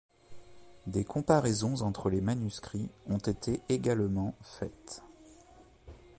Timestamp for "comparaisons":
1.03-1.83